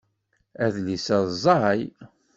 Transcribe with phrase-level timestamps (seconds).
[0.65, 1.81] Adlis-a ẓẓay.